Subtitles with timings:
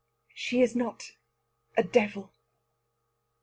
[0.33, 1.11] "She is not
[1.77, 2.33] a devil."